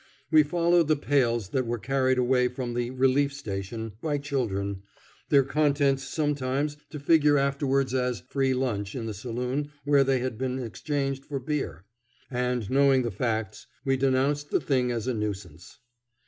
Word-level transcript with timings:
We 0.31 0.41
followed 0.41 0.87
the 0.87 0.95
pails 0.95 1.49
that 1.49 1.67
were 1.67 1.77
carried 1.77 2.17
away 2.17 2.47
from 2.47 2.73
the 2.73 2.89
"relief 2.89 3.31
station" 3.33 3.91
by 4.01 4.17
children, 4.17 4.81
their 5.29 5.43
contents 5.43 6.01
sometimes 6.01 6.75
to 6.89 6.99
figure 6.99 7.37
afterwards 7.37 7.93
as 7.93 8.21
"free 8.27 8.55
lunch" 8.55 8.95
in 8.95 9.05
the 9.05 9.13
saloon 9.13 9.69
where 9.85 10.03
they 10.03 10.17
had 10.17 10.39
been 10.39 10.57
exchanged 10.57 11.23
for 11.25 11.37
beer; 11.39 11.85
and, 12.31 12.67
knowing 12.67 13.03
the 13.03 13.11
facts, 13.11 13.67
we 13.85 13.95
denounced 13.95 14.49
the 14.49 14.59
thing 14.59 14.91
as 14.91 15.05
a 15.05 15.13
nuisance. 15.13 15.77